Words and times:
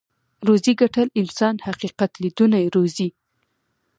روزي 0.47 0.73
ګټل 0.81 1.07
انسان 1.21 1.55
حقيقت 1.67 2.11
ليدونی 2.21 2.65
روزي. 2.75 3.09